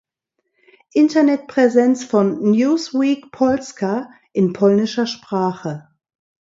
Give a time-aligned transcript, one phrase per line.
[0.93, 5.89] Internetpräsenz von Newsweek Polska in polnischer Sprache